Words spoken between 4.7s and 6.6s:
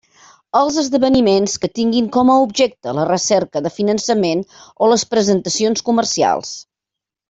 o les presentacions comercials.